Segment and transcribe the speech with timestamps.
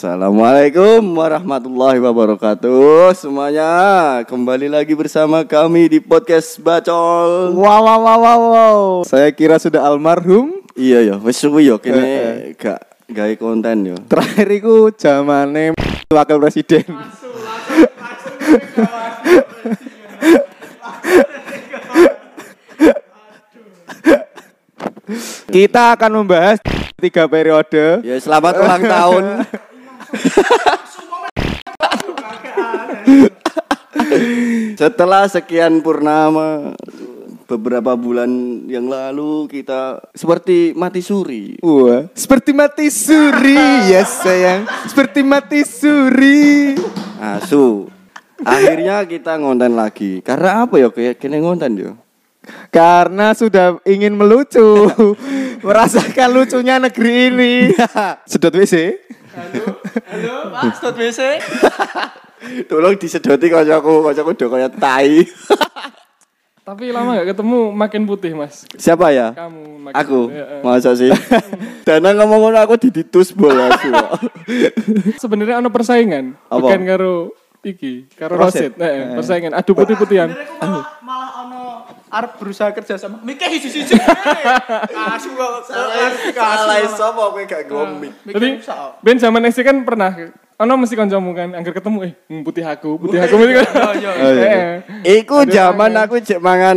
[0.00, 3.68] Assalamualaikum warahmatullahi wabarakatuh Semuanya
[4.24, 8.80] kembali lagi bersama kami di podcast Bacol Wow, wow, wow, wow, wow.
[9.04, 10.64] Saya kira sudah almarhum.
[10.72, 12.04] Iya ya, wis suwi yo Eh, kene
[12.56, 12.80] gak
[13.12, 14.48] gawe konten yo Terakhir
[14.96, 15.76] zamane
[16.08, 16.88] wakil presiden.
[25.52, 26.56] Kita akan membahas
[26.96, 28.00] tiga periode.
[28.00, 29.24] Ya selamat ulang tahun
[34.80, 36.72] Setelah sekian purnama
[37.50, 38.30] Beberapa bulan
[38.70, 44.70] yang lalu kita seperti mati suri Wah, seperti mati suri, yes sayang.
[44.86, 46.78] Seperti mati suri.
[47.18, 47.90] Asu
[48.46, 51.92] Akhirnya kita ngonten lagi Karena apa ya kayak kene ngonten yo
[52.70, 54.88] Karena sudah ingin melucu,
[55.66, 57.52] merasakan lucunya negeri ini.
[58.30, 58.96] Sedot WC.
[59.30, 61.20] Halo, Pak, Stot WC.
[62.70, 65.22] Tolong disedoti kancaku, kancaku udah kayak tai.
[66.66, 68.62] Tapi lama gak ketemu makin putih, Mas.
[68.78, 69.34] Siapa ya?
[69.34, 70.62] Kamu makin Aku, putih, ya, eh.
[70.62, 71.10] masa sih?
[71.86, 73.74] Dana ngomong ngono aku diditus bola.
[75.18, 76.38] Sebenarnya ada persaingan.
[76.46, 76.58] Apa?
[76.62, 77.14] Bukan karo
[77.66, 78.74] iki, karo Roset.
[78.74, 78.82] Roset.
[78.82, 79.52] Eh, persaingan.
[79.54, 80.30] Adu putih-putihan.
[80.30, 81.62] malah, malah ono
[82.10, 83.94] arep berusaha kerja sama mikir siji-siji
[85.14, 88.12] asu kok Salah sapa kowe gak ngomik.
[88.26, 88.48] Jadi,
[89.00, 90.10] Ben zaman SD kan pernah
[90.60, 92.12] ono mesti kancamu kan, angger ketemu eh
[92.44, 93.66] putih aku, putih aku mesti kan.
[94.04, 96.76] Eh, Iku zaman aku cek mangan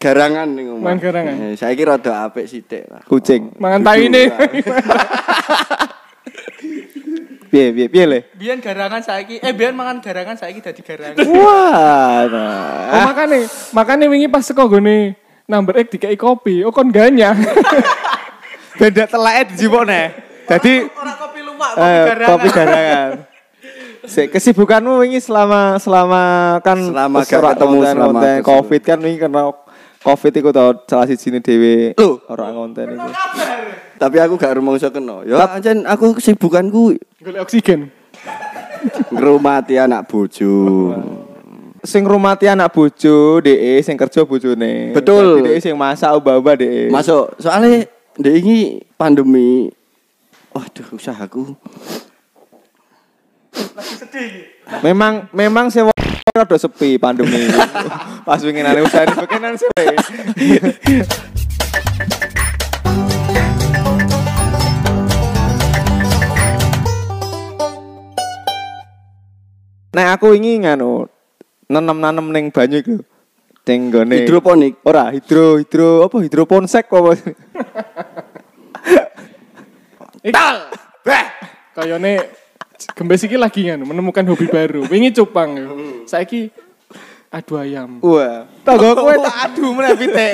[0.00, 0.96] garangan ning omah.
[0.96, 1.34] Mangan garangan.
[1.52, 3.04] Eh, Saiki rada apik sithik lah.
[3.04, 3.52] Kucing.
[3.60, 4.32] mangan tai ini.
[7.48, 8.18] Piye, piye, piye le?
[8.36, 12.92] biyen garangan saiki eh biyen mangan garangan saiki dadi garangan Wah, nah.
[12.92, 13.38] Oh, makane,
[13.72, 15.16] makane wingi pas saka gone
[15.48, 17.32] number X dikai kopi, oh kon ganya.
[18.78, 20.02] beda telake dijipokne.
[20.44, 23.10] Dadi ora kopi luwak kopi eh, garangan kopi garangan.
[24.08, 26.22] Si, kesibukanmu wingi selama selama
[26.64, 28.20] kan Selama gak ketemu, selama.
[28.40, 29.52] Covid kan wingi karena
[30.08, 32.24] Covid iku tau salah siji dhewe Loh.
[32.32, 33.08] ora konten iku.
[34.00, 35.20] Tapi aku gak rumangsa kena.
[35.28, 37.92] Ya ancen aku kesibukanku Golek oksigen.
[39.12, 40.94] ngrumati anak bojo.
[41.84, 44.96] Sing rumati anak bojo, DE sing kerja bojone.
[44.96, 45.44] Betul.
[45.44, 46.88] DE sing masak ubah-ubah DE.
[46.88, 47.84] Masuk, soalnya
[48.16, 48.58] ndek ini
[48.96, 49.68] pandemi.
[50.54, 51.54] Waduh, usahaku.
[54.82, 55.90] Memang memang sewa
[56.38, 57.50] rada sepi pandemi.
[58.26, 59.86] Pas winginane usaha bekenan sepi.
[69.98, 71.10] Nah aku ingin nganu
[71.66, 72.96] nanam-nanam ning banyu iku.
[73.68, 74.80] Ning gone Hidroponik.
[74.88, 77.12] Ora, hidro hidro apa hidroponsek apa?
[80.32, 80.56] Tal.
[81.76, 82.14] Kayane
[82.94, 84.86] gembes iki lagi kan menemukan hobi baru.
[84.86, 85.54] Wingi cupang.
[86.06, 86.50] Saiki
[87.28, 88.00] adu ayam.
[88.00, 90.30] Wah, tanggoku tak adu meneh pitik.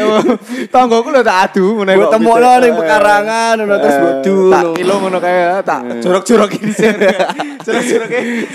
[0.71, 1.99] Tanggoku lho tak adu meneh.
[1.99, 4.37] Gue temokno ning pekarangan ngono terus Eh, bodu.
[4.53, 6.91] Tak kilo ngono kae tak jorok-jorok ini sih.
[7.67, 8.09] Jorok-jorok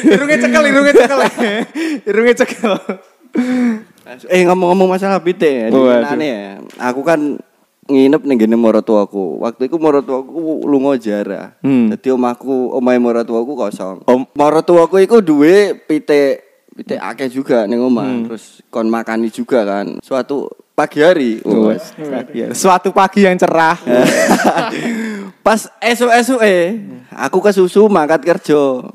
[0.08, 1.20] irunge cekel, irunge cekel.
[2.10, 2.74] Irunge cekel.
[4.26, 6.52] Eh ngomong-ngomong masalah pitik ya, aneh ya.
[6.90, 7.38] Aku kan
[7.90, 9.42] nginep ning gene maratuaku.
[9.42, 11.58] Waktu itu maratuaku lunga jarah.
[11.66, 11.90] Hmm.
[11.90, 14.06] Dadi omahku, omahe maratuaku kosong.
[14.06, 16.46] Om- maratuaku iku duwe pitik
[16.78, 18.08] pitik akeh juga ning omah.
[18.08, 18.24] Hmm.
[18.30, 19.98] Terus kon makani juga kan.
[20.00, 21.44] Suatu pagi hari.
[21.44, 21.92] Oh, Wes,
[22.32, 23.76] ya, Suatu pagi yang cerah.
[25.46, 26.80] Pas esuk-esuk eh,
[27.12, 28.86] aku ke susu mangkat kerja.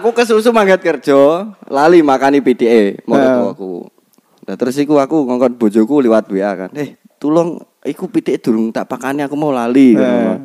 [0.00, 3.90] Aku ke susu mangkat kerja, lali makani PDE maratuaku.
[4.48, 6.70] Nah terus iku aku ngongkon bojoku liwat WA kan.
[6.72, 9.96] Eh, tolong iku pitik durung tak pakani aku mau lali.
[9.96, 10.36] Eh.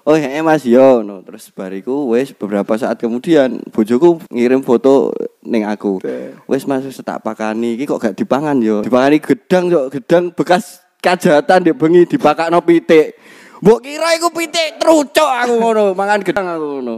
[0.00, 1.20] Oh ya Mas yo no.
[1.22, 5.12] Terus bariku wes beberapa saat kemudian bojoku ngirim foto
[5.44, 6.00] ning aku.
[6.48, 8.80] Wes Mas wis tak pakani iki kok gak dipangan yo.
[8.80, 13.14] Dipakani gedang yo, gedang bekas kajatan di bengi dipakakno pitik.
[13.60, 16.96] Mbok kira iku pitik trucuk aku ngono, mangan gedang aku ngono.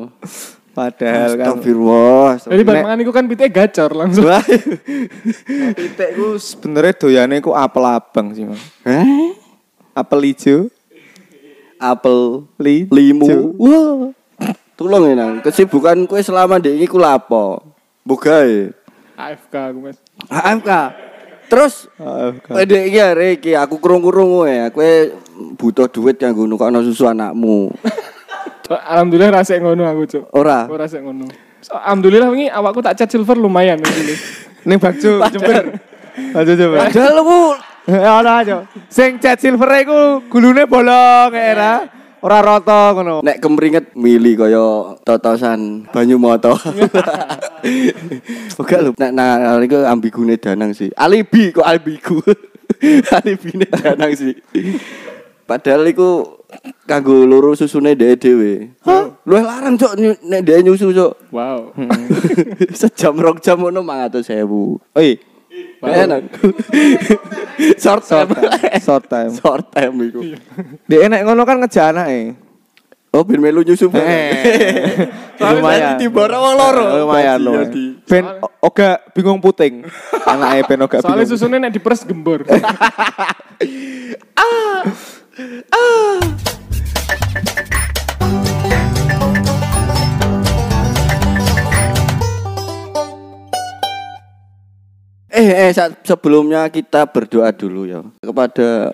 [0.73, 2.29] Padahal kan Astagfirullah.
[2.49, 4.25] Jadi bar Nek- mangan iku kan pitik gacor langsung.
[5.77, 8.63] Pitik ku sebenarnya doyane ku apel abang sih, Mas.
[8.87, 9.42] Hah?
[9.93, 10.57] Apel ijo,
[11.77, 13.53] Apel, li, limu.
[13.59, 14.13] Wah.
[14.73, 17.61] Tolong ya nang, kesibukan kue selama di ini ku lapo.
[18.03, 18.73] Bogae.
[19.15, 19.99] AFK aku Mas.
[20.27, 20.71] AMK.
[21.47, 25.13] Terus Ah, Pede iki arek iki aku krungu-krungu ya, kowe
[25.61, 27.69] butuh duit kanggo nukokno susu anakmu.
[28.73, 30.25] Alhamdulillah rasek ngono aku, Cuk.
[30.33, 30.65] Ora.
[30.65, 31.29] Ora rasek ngono.
[31.61, 33.79] So, alhamdulillah wingi awakku tak cat silver lumayan.
[34.65, 35.77] Ning Bagjo Jember.
[36.33, 36.79] Bagjo Jember.
[36.81, 37.53] Padahal Eh,
[37.91, 38.67] Ora aja.
[38.87, 42.03] Sing cat silver iku gulune bolong era.
[42.23, 43.15] ora roto ngono.
[43.27, 46.55] Nek kemringet mili kaya totosan banyu moto.
[48.63, 50.95] Oke lho, nek nah iku ambigune danang sih.
[50.95, 52.23] Alibi kok ambigu.
[53.19, 54.39] Alibine danang sih.
[55.43, 56.39] Padahal iku
[56.87, 58.71] kanggo loro susune dhek dhewe.
[58.87, 59.19] Hah?
[59.27, 61.35] Luwih larang cok nek dhek nyusu cok.
[61.35, 61.75] Wow.
[62.79, 64.47] Sejam rong jam ngono 500.000.
[64.95, 65.11] Oi,
[65.83, 66.23] Enak.
[67.83, 68.51] Short short time.
[68.79, 69.31] Short time.
[69.35, 70.21] Short time iku.
[70.87, 72.39] Dia enak ngono kan ngejar anake.
[73.13, 73.93] Oh, ben melu nyusu.
[73.99, 75.05] Eh.
[75.37, 76.01] Lumayan.
[76.01, 76.85] Di boro wong loro.
[77.05, 77.67] Lumayan Basi, lumayan.
[77.67, 77.85] ya, di.
[78.09, 78.25] Ben
[78.63, 79.85] oga bingung puting.
[80.25, 81.35] Anake ben oga Soalnya bingung.
[81.37, 82.47] susunya nek diperes gembur.
[82.47, 82.57] Eh,
[95.73, 98.93] saat- sebelumnya kita berdoa dulu ya kepada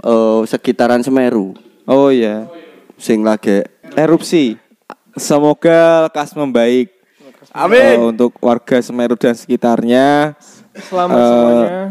[0.00, 1.52] eh, sekitaran Semeru
[1.84, 2.44] Oh iya.
[2.94, 3.64] sing lagi
[3.94, 4.60] Erupsi.
[5.16, 6.92] Semoga lekas membaik.
[7.72, 10.36] Eh, untuk warga Semeru dan sekitarnya.
[10.76, 11.82] Selamat Eh, semuanya.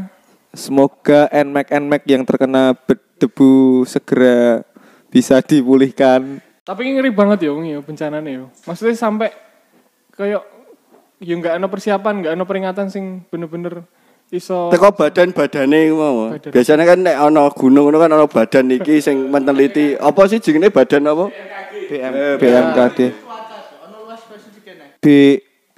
[0.54, 3.51] Semoga NMAX-NMAX yang terkena berdebu
[3.84, 4.62] segera
[5.07, 6.39] bisa dipulihkan.
[6.62, 8.44] Tapi ini ngeri banget ya, Wong, ya bencananya ya.
[8.63, 9.30] Maksudnya sampai
[10.12, 10.42] kayak
[11.18, 13.86] ya nggak ada persiapan, nggak ada peringatan sing bener-bener
[14.27, 16.35] iso teko badan-badane mau.
[16.35, 16.51] Badan.
[16.51, 20.68] Biasanya kan nek ana gunung ngono kan ana badan iki sing meneliti apa sih jenenge
[20.71, 21.31] badan apa?
[21.88, 23.00] BM, BMKD.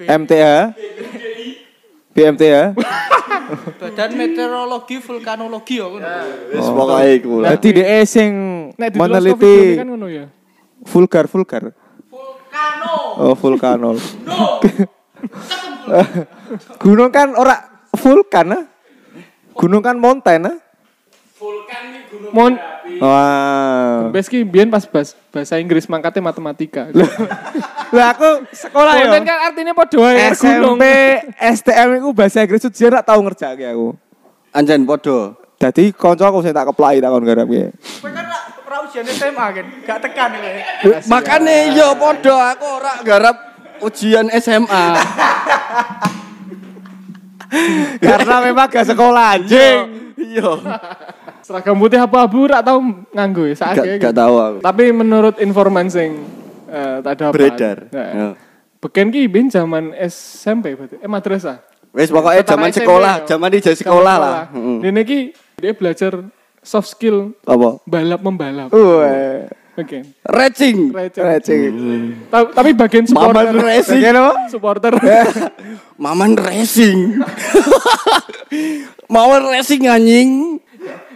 [0.01, 0.73] BMTA.
[2.09, 2.63] BMTA.
[3.77, 6.09] Badan meteorologi vulkanologi ya ngono.
[6.49, 7.49] Wis pokoke iku lah.
[7.53, 8.31] Jadi dia sing
[8.73, 10.25] meneliti kan ngono ya.
[10.89, 11.69] vulgar vulgar.
[12.09, 12.97] Vulkano.
[13.19, 13.97] Oh, vulkanol.
[16.81, 18.63] Gunung kan ora vulkan ah.
[19.55, 20.57] Gunung kan mountain ah.
[22.33, 22.53] Mon
[22.99, 24.09] Wah.
[24.09, 26.89] Beski biyen pas bas, bahasa Inggris mangkatnya matematika.
[27.95, 29.07] Lah aku sekolah ya.
[29.07, 30.75] Mountain kan artinya padha wae gunung.
[30.81, 30.83] SMP
[31.37, 33.93] STM itu bahasa Inggris ujian rak tau ngerjake aku.
[34.51, 35.37] Anjen padha.
[35.59, 37.67] Jadi kanca aku sing tak keplai tak kon garap ya.
[38.01, 38.25] Kowe kan
[38.89, 40.53] ujian SMA kan, gak tekan kowe.
[41.07, 43.37] Makane yo padha aku ora garap
[43.85, 44.85] ujian SMA.
[48.07, 49.77] Karena memang gak sekolah anjing.
[50.19, 50.51] Iya.
[51.41, 52.77] Seragam putih abu-abu rak tau
[53.09, 53.95] nganggo ya Gak saatnya.
[53.97, 54.57] gak tahu aku.
[54.61, 56.19] Tapi menurut informan sing
[56.69, 57.33] eh, tak dapat.
[57.33, 57.77] Beredar.
[57.89, 58.29] Nah, Ya.
[58.79, 60.95] Beken ki ben zaman SMP berarti.
[61.03, 61.59] Eh madrasah.
[61.91, 63.35] Wis pokoknya zaman sekolah, ya.
[63.35, 64.35] zaman di sekolah lah.
[64.53, 64.87] Heeh.
[64.87, 65.19] Ini ki
[65.59, 66.23] dia belajar
[66.63, 67.81] soft skill Apa?
[67.83, 68.69] balap membalap.
[68.71, 69.51] Wah.
[69.79, 69.99] Oke.
[70.27, 70.91] Racing.
[70.91, 71.23] Receh.
[71.23, 71.59] Receh.
[72.27, 73.47] Ta- Tapi bagian supporter.
[73.47, 73.99] Maman racing.
[74.03, 74.33] Bagian apa?
[74.51, 74.93] supporter.
[76.03, 76.97] Maman racing.
[79.13, 80.29] Maman racing anjing.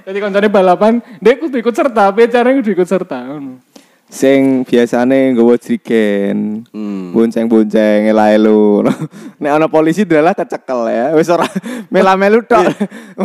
[0.04, 3.24] Jadi koncone balapan, dia kudu ikut serta, becaranya kudu ikut serta.
[3.24, 3.64] ngono.
[4.12, 6.68] Sing biasane nggawa jrigen.
[6.70, 7.16] Hmm.
[7.16, 8.84] Bonceng-bonceng elu.
[9.42, 11.06] Nek ana polisi dalah kecekel ya.
[11.18, 11.48] Wis ora
[11.90, 12.68] mela-melu tok.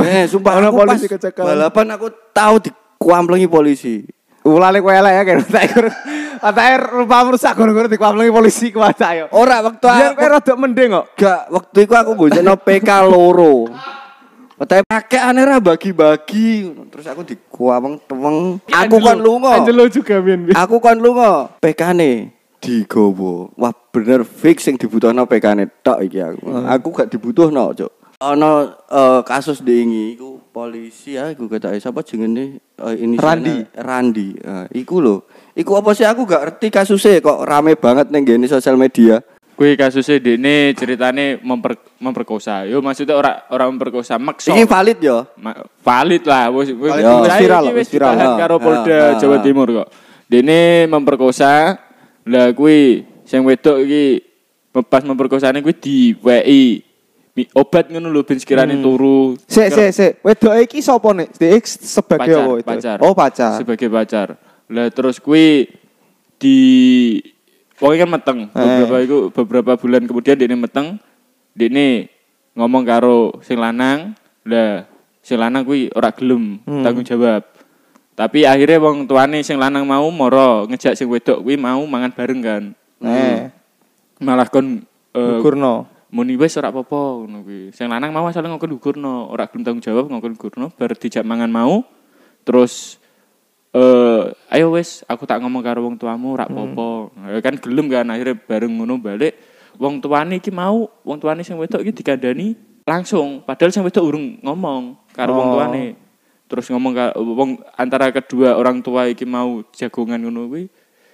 [0.06, 1.44] Eh, sumpah ana aku polisi kecekel.
[1.44, 4.06] balapan aku tahu dikuamplengi polisi.
[4.48, 5.86] Ulale kowe elek ya kan tak ikur.
[6.38, 9.26] Atake rupa rusak ngono-ngono dikuamplengi polisi ku yo.
[9.34, 11.06] Ora waktu Biar aku kowe rada mending kok.
[11.18, 13.54] gak waktu itu aku bojono PK loro.
[14.58, 18.58] Tapi pakai aneh ra bagi-bagi terus aku dikuameng teweng.
[18.66, 19.62] Aku kon lunga.
[19.62, 20.50] Angelo juga ben.
[20.50, 21.54] Aku kon lunga.
[21.62, 23.54] PK-ne digowo.
[23.54, 26.42] Wah bener fix sing dibutuhno PK-ne tok iki aku.
[26.66, 27.92] Aku gak dibutuhno, Cuk.
[28.18, 30.27] Ana eh, kasus diingi iku
[30.58, 33.62] polisi ya iku ketake sapa jenenge eh, ini Randi.
[33.78, 34.28] Randi.
[34.34, 35.30] Eh, iku lho.
[35.54, 39.22] Iku apa sih aku gak ngerti kasusnya kok rame banget ning ngene sosial media.
[39.54, 42.66] Kuwi kasusnya dene ceritane memper, memperkosa.
[42.66, 44.50] Yo maksudnya ora ora memperkosa, maksa.
[44.54, 45.26] Iki valid ya.
[45.38, 46.90] Ma- valid lah wis wis
[47.38, 48.38] viral, wis viral.
[48.38, 49.42] karo Polda Jawa.
[49.42, 49.88] Timur kok.
[50.26, 51.74] Dene memperkosa.
[52.26, 54.22] Lah kuwi sing wedok iki
[54.90, 56.87] pas memperkosane kuwi diweki mi-
[57.54, 59.36] obat ngono lho ben sekirane turu.
[59.46, 60.12] Sik sik sik.
[60.24, 61.36] Wedoke iki sapa nek?
[61.36, 62.66] Dek sebagai pacar, apa itu?
[62.66, 62.96] pacar.
[63.04, 63.52] Oh, pacar.
[63.60, 64.28] Sebagai pacar.
[64.72, 65.68] Lah terus kuwi
[66.40, 66.58] di
[67.76, 68.38] pokoknya kan meteng.
[68.48, 68.58] Eh.
[68.58, 70.98] Beberapa itu beberapa bulan kemudian dia meteng.
[71.54, 72.08] Dia
[72.58, 74.16] ngomong karo sing lanang.
[74.48, 74.88] Lah
[75.22, 76.82] sing lanang kuwi ora gelem Hmm.
[76.82, 77.44] tanggung jawab.
[78.18, 82.40] Tapi akhirnya wong tuane sing lanang mau moro ngejak sing wedok kuwi mau mangan bareng
[82.42, 82.62] kan.
[83.04, 83.52] Eh,
[84.18, 84.82] Malah kon
[85.14, 85.97] Gurno.
[86.08, 87.74] Muni wis ora apa-apa ngono kuwi.
[87.76, 91.52] Sing lanang mau asale ngongkon gugurno, ora gelem tanggung jawab ngongkon gugurno, bar dijak mangan
[91.52, 91.84] mau.
[92.44, 92.96] Terus
[93.76, 97.12] eh ayo wis aku tak ngomong karo wong tuamu ora apa-apa.
[97.36, 99.36] Ya kan gelem kan akhirnya bareng ngono balik.
[99.78, 104.40] Wong tuane iki mau, wong tuane sing wedok iki dikandani langsung padahal sing wedok urung
[104.40, 105.54] ngomong karo wong Oh.
[105.60, 105.86] tuane.
[106.48, 110.64] terus ngomong ka, wong antara kedua orang tua iki mau jagongan ngono kuwi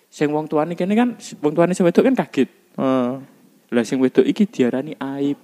[0.06, 2.46] sing wong tuane kene kan wong tuane sing wedok kan kaget
[2.78, 3.33] Heeh.
[3.74, 5.36] Lah sing wedok iki diarani aib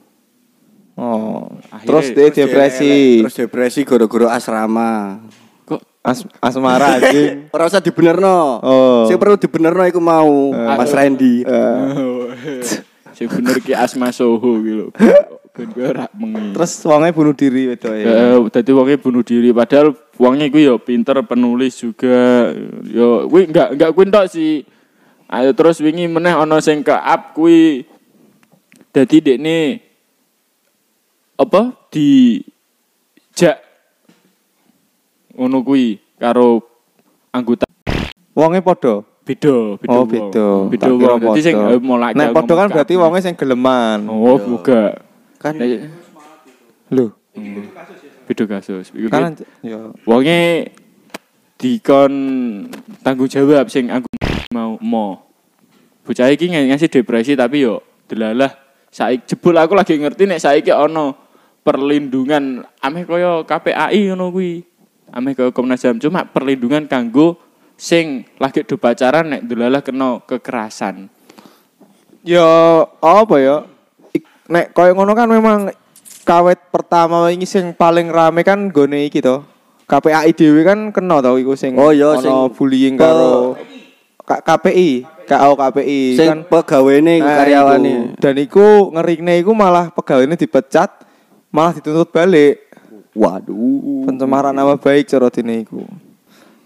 [0.95, 1.49] Oh.
[1.71, 3.25] Akhirnya- Terus dia depresi.
[3.25, 5.17] Terus depresi gara-gara asrama.
[5.65, 7.49] kok As asmara anjing.
[7.49, 8.61] Ora usah dibenerno.
[8.61, 9.05] Oh.
[9.05, 11.41] Sing perlu dibenerno iku mau Mas Randy.
[13.11, 14.89] sing bener ki asma soho gitu
[15.51, 18.01] ben kowe ora mengi Terus wongnya bunuh diri wedoke.
[18.01, 22.49] Eh, dadi wonge bunuh diri padahal wongnya iku ya pinter penulis juga
[22.83, 24.65] yo kuwi enggak enggak kuwi tok sih
[25.27, 27.85] ayo terus wingi meneh ana sing ke up kuwi
[28.91, 29.59] dadi dekne
[31.35, 32.39] apa di
[33.33, 33.57] jak
[35.33, 36.61] ngono kuwi karo
[37.31, 37.65] anggota.
[38.35, 39.07] Wongnya podo.
[39.21, 40.47] beda beda Oh, beda.
[40.67, 41.21] beda wong.
[41.23, 44.05] Dadi sing eh, mulai Nek podo kan berarti wongnya sing geleman.
[44.05, 44.99] oh buka.
[45.39, 45.57] Kan
[46.91, 47.15] Lho,
[48.27, 49.95] beda kasus kan ya.
[50.03, 50.75] wonge
[51.55, 52.13] dikon
[53.01, 54.11] tanggung jawab sing aku
[54.51, 55.23] mau mo
[56.03, 57.79] bocah iki ng- ngasih depresi tapi yo
[58.11, 58.51] delalah
[58.91, 61.15] saiki jebul aku lagi ngerti nek saiki ana
[61.63, 64.67] perlindungan ameh kaya KPAI ngono kuwi
[65.15, 67.39] ameh kaya Komnas HAM cuma perlindungan kanggo
[67.79, 71.09] sing lagi do pacaran nek delalah kena kekerasan
[72.21, 72.45] Ya
[73.01, 73.65] apa ya?
[74.53, 75.73] Nek koyo ngono kan memang
[76.29, 79.41] kawet pertama ini sing paling rame kan gone iki to.
[79.89, 83.57] KPAI dhewe kan kena tau iku sing Oh, iya, ono sing bullying karo
[84.39, 84.91] KPI,
[85.27, 87.91] KAO KPI sing kan pegawene iku Eh, karyawane.
[87.91, 88.03] iku.
[88.23, 91.03] Dan iku ngerine iku malah pegawainya dipecat,
[91.51, 92.71] malah dituntut balik.
[93.11, 94.07] Waduh.
[94.07, 95.83] Pencemaran nama baik cara dene iku.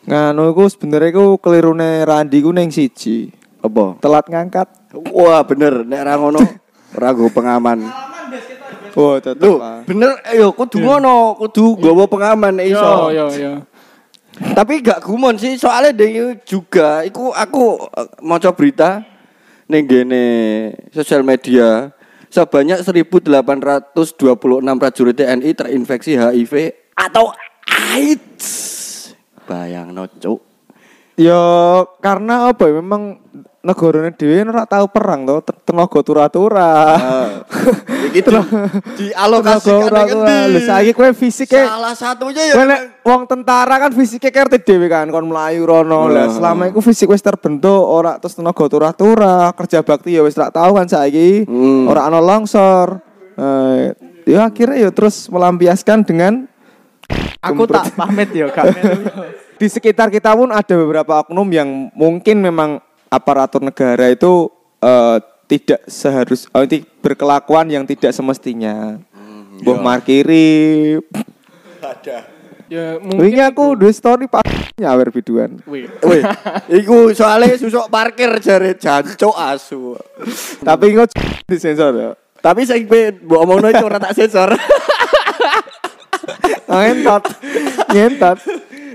[0.05, 3.33] Nganu iku sebenarnya iku kelirune Randi ku ning siji.
[3.65, 3.97] Apa?
[3.97, 4.69] Telat ngangkat.
[5.09, 6.45] Wah, bener nek ra ngono
[6.93, 7.81] nggo pengaman.
[8.95, 9.59] Oh, tetep.
[9.91, 13.11] Bener ayo kudu ngono, kudu nggawa pengaman nek iso.
[13.11, 13.53] Yo yo yo.
[14.35, 19.07] Tapi gak gumon sih, soalnya dia juga, iku aku eh, maca berita
[19.71, 20.27] ning gene
[20.93, 21.95] sosial media
[22.29, 23.95] sebanyak 1826
[24.83, 26.53] prajurit TNI terinfeksi HIV
[26.99, 27.31] atau
[27.71, 28.47] AIDS.
[29.47, 30.43] Bayang no, Cuk.
[31.15, 31.39] Ya
[32.03, 33.23] karena apa ya memang
[33.63, 36.73] negarane dhewe ora tahu perang te- tenaga tura-tura.
[38.13, 38.31] Iki di,
[39.01, 40.37] dialokasikan Tenaga tura-tura.
[40.53, 45.09] Lho saiki kowe fisike Salah satunya ya kowe wong tentara kan fisike ngerti dhewe kan
[45.09, 46.07] kon mlayu rono.
[46.07, 50.53] Lah selama iku fisik wis terbentuk ora terus tenaga tura-tura, kerja bakti ya wis ora
[50.53, 51.49] tahu kan saiki.
[51.49, 51.89] Hmm.
[51.89, 53.01] Ora ana longsor.
[53.35, 53.91] Eh,
[54.29, 56.47] ya akhirnya ya terus melampiaskan dengan
[57.45, 59.05] Aku tak pamit yo gak melu.
[59.61, 62.81] di sekitar kita pun ada beberapa oknum yang mungkin memang
[63.13, 64.49] aparatur negara itu
[64.81, 68.99] eh, tidak seharus oh, ini berkelakuan yang tidak semestinya.
[69.63, 70.99] Boh markiri.
[72.65, 74.45] Ya Wingi mungkin aku dua story pas
[74.81, 75.61] nyawer biduan.
[75.69, 76.25] Wih, Wih,
[76.81, 80.01] iku soalnya susuk parkir jare jancuk asu.
[80.65, 81.13] Tapi ingat
[81.45, 82.11] disensor ya.
[82.41, 84.53] Tapi saya mbok omongno itu ora tak sensor.
[86.73, 87.25] Ngentot.
[87.93, 88.39] Ngentot.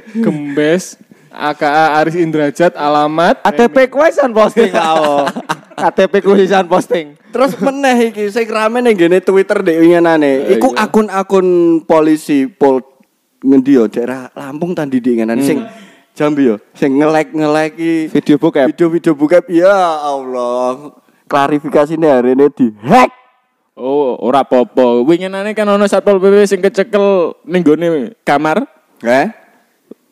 [0.09, 0.97] gembes
[1.29, 5.25] AKA Aris Indrajat alamat ATP kuisan posting kau.
[5.79, 7.15] KTP kuisan posting.
[7.31, 10.51] Terus meneh iki sing rame ning ngene Twitter dek winginane.
[10.51, 11.47] Iku akun-akun
[11.87, 12.83] polisi pol
[13.39, 15.63] ngendi yo daerah Lampung tadi di ngenane sing
[16.11, 18.67] Jambi yo sing ngelek-ngelek iki Video bokep.
[18.75, 19.71] video-video bokep ya
[20.03, 20.91] Allah.
[21.29, 23.15] Klarifikasine hari ini di hack.
[23.79, 28.67] oh ora apa-apa winginane kan ana satpol PP sing kecekel ning gone kamar
[28.99, 29.31] Eh?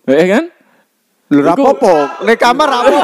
[0.08, 0.48] eh kan
[1.28, 1.94] Lho ra Iku- apa-apa.
[2.24, 3.04] Nek kamar ngono kok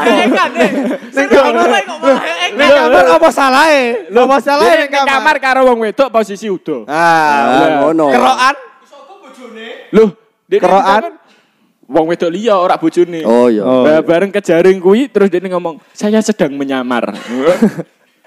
[2.00, 3.84] malah Nek kamar apa salahe?
[4.08, 8.08] Lho masalahe nek ning kamar karo wong wedok posisi udo Ah, ngono.
[8.10, 8.56] Kerokan
[9.92, 10.10] Loh,
[10.48, 11.20] dia Kerokan?
[11.84, 13.22] wong wedok liya ora bojone.
[13.22, 13.62] Oh iya.
[13.62, 13.84] Oh.
[13.84, 17.12] Ba- bareng kejaring kuwi terus dia ngomong, "Saya sedang menyamar."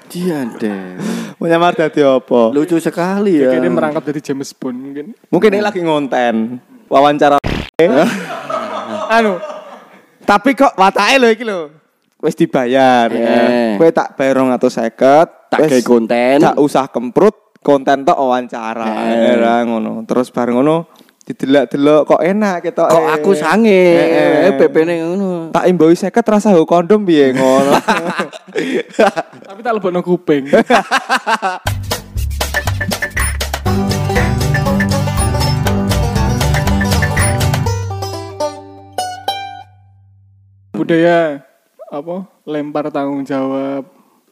[0.06, 0.94] Dia deh.
[1.34, 2.54] menyamar dadi apa?
[2.54, 3.50] Lucu sekali ya.
[3.50, 5.06] Kayaknya merangkap dari James Bond mungkin.
[5.26, 7.42] Mungkin ini lagi ngonten wawancara.
[9.10, 9.34] Anu,
[10.26, 11.60] Tapi kok watake lho iki lho.
[12.18, 13.06] Wis dibayar.
[13.14, 13.78] Eh.
[13.78, 15.46] Kowe tak bayar 250.
[15.46, 16.42] Tak gawe konten.
[16.42, 19.14] Tak usah kemprut, konten tok wawancara.
[19.14, 19.38] Eh.
[19.38, 20.02] Era ngono.
[20.02, 20.90] Terus bareng ngono
[21.26, 22.86] didelok-delok kok enak ketok.
[22.86, 24.50] Kok aku sange, Eh, eh.
[24.50, 25.30] eh PP-ne ngono.
[25.50, 27.74] Tak imbau 50 rasa nggo kondom piye ngono.
[29.46, 30.50] tapi tak lebokno kuping.
[40.76, 41.42] Budaya
[41.86, 43.86] apa lempar tanggung jawab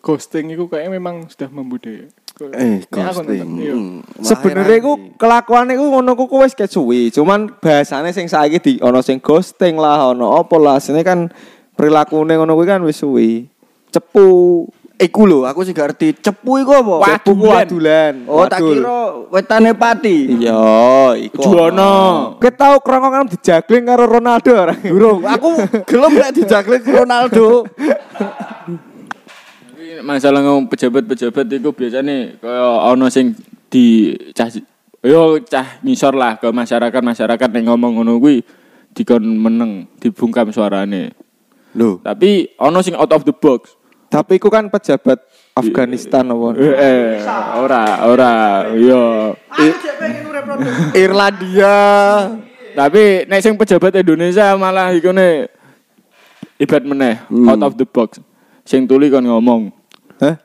[0.04, 2.06] ghosting itu kayaknya memang sudah membudaya.
[2.34, 3.62] Eh, ghosting.
[3.62, 3.72] iya.
[3.78, 7.08] Hmm, Sebenarnya ku kelakuan iku ngono ku ku wis ket suwi.
[7.14, 10.76] Cuman bahasane sing saiki di ono sing ghosting lah, ono apa lah.
[10.82, 11.30] Sini kan
[11.78, 13.46] perilakune ngono kuwi kan wis suwi.
[13.94, 14.66] Cepu.
[14.94, 17.18] Iku lho, aku sih gak ngerti cepu iku apa?
[17.18, 18.30] Ku wadulan.
[18.30, 18.78] Oh, tak Wadul.
[18.78, 20.38] kira wetane pati.
[20.38, 21.42] Iya, iku.
[21.42, 21.94] Juwono.
[22.38, 24.74] Kita tahu kerongkongan dijagling karo Ronaldo ora?
[24.78, 25.50] Durung, aku
[25.82, 27.66] gelem lek dijaklik Ronaldo.
[30.06, 33.34] Masalah ngomong pejabat-pejabat itu biasanya kaya ono sing
[33.66, 34.46] di cah
[35.02, 38.46] yo cah ngisor lah ke masyarakat masyarakat yang ngomong ngono kuwi
[38.94, 41.10] dikon meneng dibungkam suarane.
[41.74, 43.74] Lho, Tapi ono sing out of the box.
[44.14, 45.18] Tapi iku kan pejabat
[45.58, 46.54] Afghanistan apa?
[46.54, 47.06] Eh, eh
[47.58, 48.32] ora ora
[48.78, 49.34] yo.
[49.50, 49.74] Aku.
[50.94, 51.74] Irlandia.
[52.78, 55.50] Tapi nek sing pejabat Indonesia malah ikune
[56.62, 57.50] ibarat meneh Hmm.
[57.50, 58.22] out of the box.
[58.62, 59.74] Sing tuli kon ngomong.
[60.22, 60.38] Hah?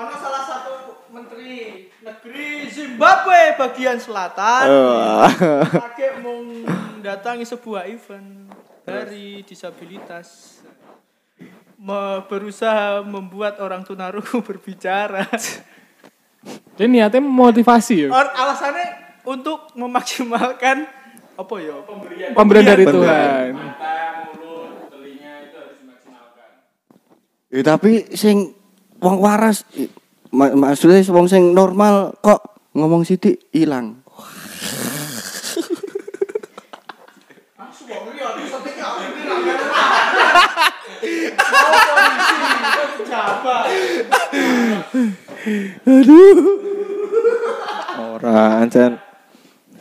[0.00, 0.72] Ono salah satu
[1.12, 4.64] menteri negeri Zimbabwe bagian selatan.
[5.76, 8.48] Pakai mendatangi sebuah event
[8.84, 10.59] dari disabilitas.
[11.80, 15.24] Me- berusaha membuat orang tunarungu berbicara.
[16.76, 18.08] Dia niatnya motivasi ya.
[18.12, 18.88] Or- alasannya
[19.24, 20.84] untuk memaksimalkan
[21.40, 21.76] apa ya?
[22.36, 23.52] Pemberian dari Tuhan.
[27.50, 28.54] Eh tapi sing
[29.02, 29.66] wong waras
[30.30, 33.42] maksudnya wong sing normal kok ngomong sithik
[41.00, 41.80] ilang.
[47.98, 49.00] Ora, ancen.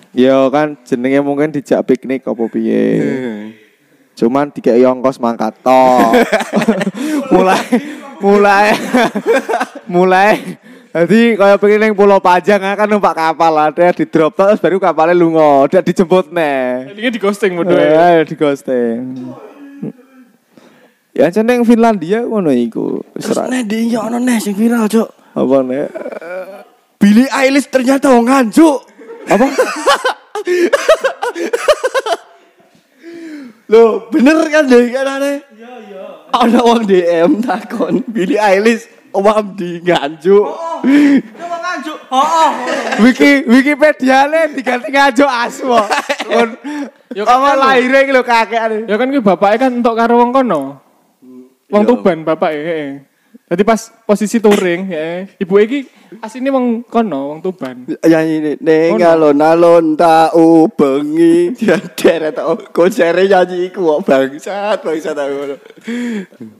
[0.09, 2.83] Yo kan jenenge mungkin dijak piknik apa piye.
[4.17, 6.17] Cuman dikei ongkos mangkat tok.
[7.31, 7.63] mulai
[8.19, 8.67] mulai
[9.87, 10.59] mulai
[10.89, 15.13] jadi kaya pengen ning Pulau Panjang kan numpak kapal ada di drop terus baru kapalnya
[15.13, 16.97] lunga, udah dijemput nih.
[16.97, 18.25] Ini di ghosting bodoh ya.
[18.25, 19.13] Di ghosting.
[21.19, 23.03] Ya ancen ning Finlandia ngono iku.
[23.19, 25.35] Terus nek di ono neh sing viral, Cuk.
[25.35, 25.91] Apa nih?
[26.95, 28.79] Billie Eilish ternyata wong nganjuk.
[29.27, 29.43] Apa?
[33.69, 35.43] Loh, bener kan deh kan aneh?
[35.59, 36.23] Iya, iya.
[36.31, 40.47] Ada wong DM takon Billie Eilish omam di nganjuk.
[41.35, 41.99] Coba nganjuk.
[42.15, 42.49] Oh,
[43.03, 45.67] Wiki Wikipedia le diganti ngajo asu.
[46.31, 46.55] Kon
[47.11, 48.87] Ya kan lahirnya iki lho kakekane.
[48.87, 50.88] Ya kan kuwi bapaknya kan entuk karo wong kono.
[51.69, 51.89] Wong Iya.
[51.93, 52.89] Tuban bapak heeh.
[53.49, 55.85] Jadi pas posisi touring ya, ibu iki
[56.21, 57.85] asline wong kono, wong Tuban.
[58.05, 61.53] Ya ini ning alon-alon tak ubengi
[61.97, 62.37] deret
[62.73, 65.57] konsere nyanyi iku kok bangsat bangsat aku.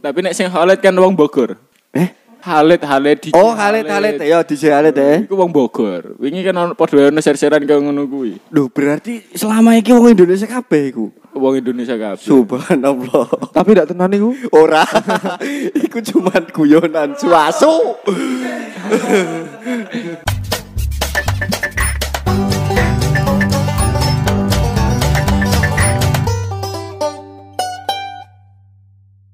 [0.02, 1.58] Tapi nek sing Halet kan wong Bogor.
[1.93, 2.10] Eh?
[2.39, 5.28] Halet Halet di Oh, halet halet ya di halet ya.
[5.28, 6.15] Iku wong Bogor.
[6.15, 8.39] Wingi kan ono padha ono ser-seran kaya ngono kuwi.
[8.56, 11.12] Loh, berarti selama iki wong Indonesia kabeh iku.
[11.36, 12.23] Wong Indonesia kabeh.
[12.23, 13.52] Subhanallah.
[13.52, 14.32] Tapi ndak tenan iku.
[14.56, 14.88] Ora.
[15.86, 17.99] iku cuman guyonan suasu.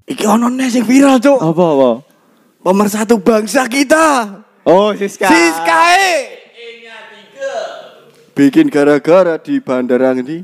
[0.06, 1.38] Iki ono nih sing viral, Cuk.
[1.42, 1.90] Apa apa?
[2.66, 4.42] Pemersatu bangsa kita.
[4.66, 5.30] Oh, Siska.
[5.30, 6.34] Siskae.
[8.34, 10.42] Bikin gara-gara di bandara di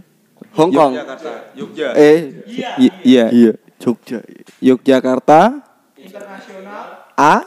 [0.55, 0.95] Hong Kong.
[0.95, 1.99] Yogyakarta.
[1.99, 2.47] Eh,
[2.79, 4.23] I- Iya, iya, Jogja.
[4.63, 5.67] Yogyakarta.
[7.19, 7.43] A.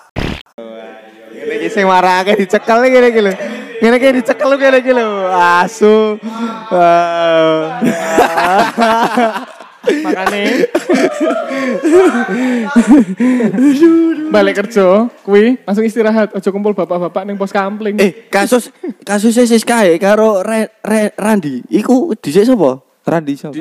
[1.31, 3.31] Ngene iki sing marake dicekel ngene iki lho.
[3.79, 5.07] Ngene iki dicekel ngene iki lho.
[5.31, 6.19] Asu.
[9.85, 10.43] Makane
[14.33, 17.95] balik kerja, kuwi langsung istirahat, aja kumpul bapak-bapak ning pos kampling.
[18.01, 18.73] Eh, kasus
[19.05, 22.81] kasusnya Siskae karo Re, Re, Randi, iku dhisik sapa?
[23.05, 23.55] Randi sapa?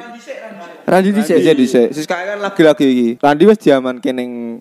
[0.84, 1.36] Randi dhisik.
[1.40, 1.88] Dhisik dhisik.
[1.96, 3.08] Siska kan lagi-lagi iki.
[3.20, 4.60] Randi wis diamanke ning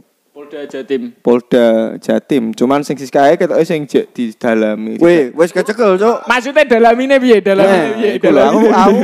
[0.54, 1.04] Polda Jatim.
[1.26, 1.66] Polda
[1.98, 2.44] Jatim.
[2.54, 5.02] Cuman sing Siskae ketoke sing jek didalami.
[5.02, 6.30] Weh, wis kecekel, Cuk.
[6.30, 7.42] Maksudnya dalamine piye?
[7.42, 8.30] Dalamine Nah, piye?
[8.30, 9.02] lho, aku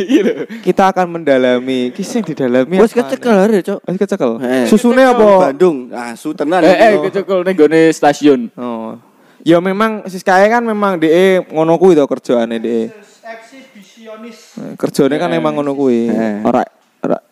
[0.66, 2.80] kita akan mendalami ki sing didalami.
[2.80, 3.84] Wis kecekel hari, Cuk.
[3.84, 4.40] Wis kecekel.
[4.72, 5.52] Susune apa?
[5.52, 5.92] Bandung.
[5.92, 6.64] Asu tenan.
[6.64, 8.48] Eh eh kecekel ning gone stasiun.
[8.56, 8.96] Oh.
[9.44, 12.88] Ya memang Siskae kan memang DE ngono kuwi to kerjaane DE.
[13.30, 14.56] eksibisionis.
[14.80, 16.08] Kerjane kan emang ngono kuwi.
[16.08, 16.40] Eh.
[16.40, 16.64] Ora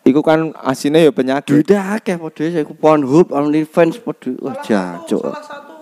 [0.05, 1.53] iku kan asine ya penyakit.
[1.53, 4.33] Duitnya akeh padha saya ku Pornhub, OnlyFans padha.
[4.41, 5.21] Wah, jancuk.
[5.21, 5.73] Salah satu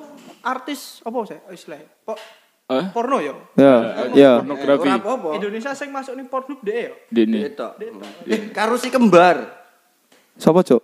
[0.44, 1.80] artis apa sih istilah?
[2.04, 2.16] Po,
[2.68, 2.92] Eh?
[2.92, 3.32] porno ya.
[3.56, 3.76] Ya,
[4.12, 4.32] ya.
[4.44, 4.92] Pornografi.
[5.40, 6.94] Indonesia sing masuk ning Pornhub deh ya.
[7.08, 7.56] Dene.
[8.52, 9.56] Karo si kembar.
[10.36, 10.84] Sopo, Cuk?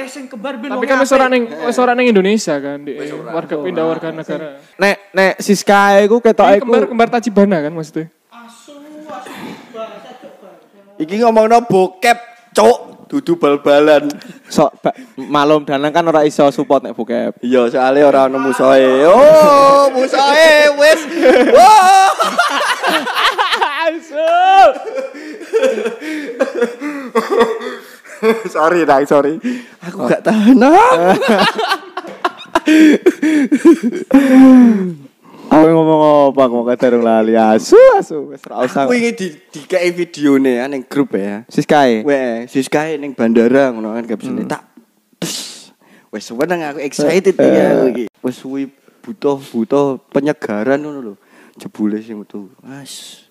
[0.00, 2.96] Eh sing kembar ben Tapi kan wis ora ning wis ora ning Indonesia kan, di
[3.28, 4.56] warga pindah warga negara.
[4.80, 8.08] Nek nek Siska iku ketoke iku kembar kembar Tachibana kan maksudnya.
[10.94, 12.18] Iki ngomongno bokep,
[12.54, 14.06] cuk, dudu bal-balan.
[14.46, 17.42] sok ba- malum danang kan ora iso support nek bokep.
[17.42, 19.02] Iya, soalnya ora ono musoe.
[19.10, 21.00] Oh, musoe wis.
[21.50, 22.14] Wah.
[28.48, 29.38] sorry, Nang, sorry.
[29.82, 30.56] Aku gak tahan.
[35.64, 36.00] Aku ngomong
[36.36, 38.84] apa aku mau durung lali asu asu wis ora usah.
[38.84, 41.48] Ingin di dikei videone ya ning grup ya.
[41.48, 42.04] Siska e.
[42.04, 44.60] Weh, Siskae ning bandara ngono kan gak bisa tak.
[46.12, 48.12] Wes seneng aku excited ya iki.
[48.20, 48.68] Wes suwi
[49.00, 51.14] butuh butuh penyegaran ngono lho.
[51.56, 52.52] Jebule sing metu.
[52.60, 53.24] Mas.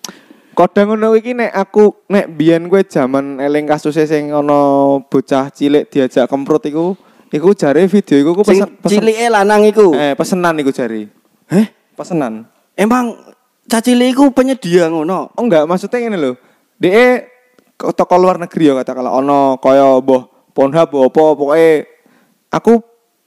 [0.58, 5.86] Kodang ngono iki nek aku nek biyen kowe jaman eling kasusnya sing ana bocah cilik
[5.86, 6.98] diajak kemprut iku
[7.30, 9.94] iku jare video iku ku pesen, pesen cilike lanang iku.
[9.94, 11.14] eh pesenan iku jare.
[11.50, 12.50] Heh, Pesenan.
[12.74, 13.14] emang
[13.70, 15.32] cacile iku penyedia ngono.
[15.34, 16.36] Oh enggak, maksudnya lho.
[16.82, 17.30] Dhek
[17.78, 21.90] ke toko luar negeri ya katakanlah ono kaya mbah Pornhub apa pokoke
[22.54, 22.74] aku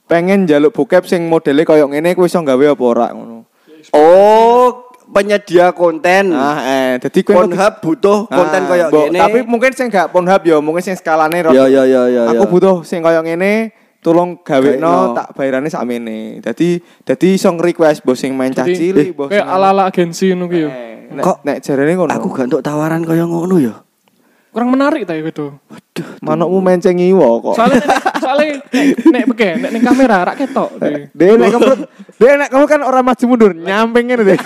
[0.07, 3.43] pengen njaluk bokep sing modele kaya ngene kowe iso gawe apa ora ngono.
[3.91, 6.31] Oh, penyedia konten.
[6.31, 8.85] Ah eh kowe Pornhub butuh konten Ah, kaya.
[9.11, 12.21] Tapi mungkin sing gak Pornhub ya, mungkin sing skalane Ya ya ya ya.
[12.31, 12.51] Aku ya.
[12.51, 15.15] butuh sing kaya ngene tolong gawekno Gawekno.
[15.15, 16.39] tak bayarane sakmene.
[16.39, 20.25] Dadi dadi iso nge-request mbok sing main cah Jadi, cilik, mbok Kayak sing- ala-ala agensi
[20.29, 20.69] ngono ki yo.
[20.69, 22.11] Eh, nek, Kok nek jarene ngono.
[22.11, 23.75] Aku gak entuk tawaran kaya ngono ya.
[24.49, 25.53] Kurang menarik ta itu.
[26.19, 27.55] manukmu menceng iwo kok.
[27.55, 27.81] Soalnya
[28.37, 30.69] soalnya nek nek beke nek ning kamera rak ketok.
[30.77, 31.09] deh.
[31.11, 31.71] Dia nek kamu
[32.17, 34.39] dia nek kamu kan orang maju mundur, nyamping ngene deh.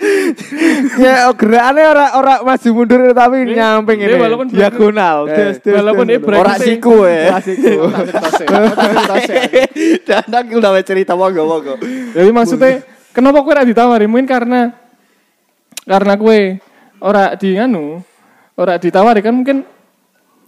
[1.04, 4.16] ya gerakannya ora ora maju mundur tapi nyamping ngene.
[4.20, 5.16] walaupun diagonal.
[5.28, 7.36] Eh, walaupun dia break- Ora siku ya.
[7.36, 7.44] Tak
[8.06, 9.42] kertas ya, tak kertas ya.
[10.04, 11.74] Dan aku udah cerita monggo monggo.
[12.12, 14.04] Jadi maksudnya kenapa kowe ora ditawari?
[14.04, 14.60] Mungkin karena
[15.84, 16.38] karena kowe
[17.00, 18.04] ora di nganu,
[18.56, 19.64] ora ditawari kan mungkin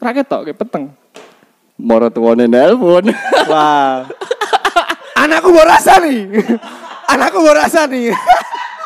[0.03, 0.85] ra ketok kayak peteng.
[1.83, 3.11] Moro tuwane nelpon.
[3.51, 4.07] Wah.
[5.23, 6.31] Anakku mau rasa nih.
[7.11, 8.14] Anakku mau rasa nih.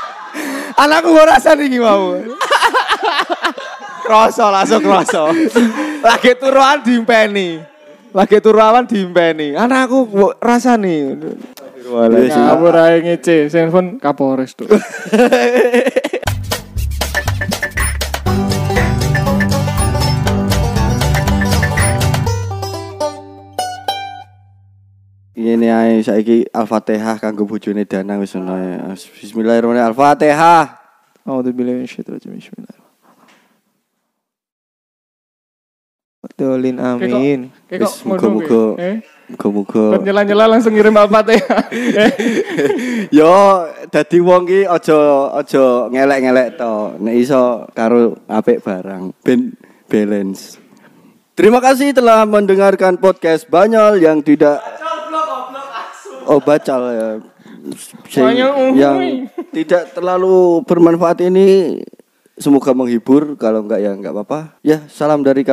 [0.82, 2.16] Anakku mau rasa nih mau.
[4.00, 5.28] Kroso langsung kroso.
[6.00, 7.60] Lagi turuan diimpeni.
[8.16, 9.52] Lagi turuan diimpeni.
[9.52, 11.20] Anakku mau rasa nih.
[11.86, 12.34] Sih.
[12.34, 14.66] Kamu ra ngece, telepon Kapolres tuh.
[25.36, 28.88] Ini ae saiki Al-Fatihah kanggo bojone Danang wis ono ya.
[28.96, 29.92] Bismillahirrahmanirrahim.
[29.92, 30.64] Al-Fatihah.
[31.28, 32.84] Alhamdulillah Bismillahirrahmanirrahim.
[36.36, 37.48] Dolin amin.
[37.64, 38.48] Kayak kok Wis, ngono muga-muga.
[38.48, 38.76] kowe.
[38.76, 38.96] Eh,
[39.26, 39.84] Muga-muga.
[40.04, 41.62] nyela-nyela langsung ngirim Al-Fatihah.
[43.20, 43.32] Yo,
[43.88, 44.96] dadi wong ki aja
[45.32, 46.74] aja ngelek-ngelek to.
[47.00, 49.52] Nek iso karo apik barang ben
[49.88, 50.60] balance.
[51.32, 54.60] Terima kasih telah mendengarkan podcast Banyol yang tidak
[56.26, 57.08] Oh, bacal ya.
[58.76, 61.80] Yang tidak terlalu bermanfaat ini
[62.38, 64.60] semoga menghibur kalau enggak ya enggak apa-apa.
[64.62, 65.44] Ya, salam dari kami.